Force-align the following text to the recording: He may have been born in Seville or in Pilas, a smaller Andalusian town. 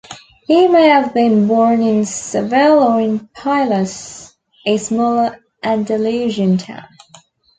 He 0.47 0.67
may 0.67 0.87
have 0.87 1.13
been 1.13 1.47
born 1.47 1.83
in 1.83 2.05
Seville 2.05 2.79
or 2.81 2.99
in 2.99 3.29
Pilas, 3.35 4.33
a 4.65 4.77
smaller 4.77 5.45
Andalusian 5.61 6.57
town. 6.57 6.89